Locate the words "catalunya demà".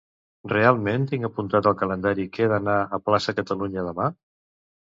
3.41-4.13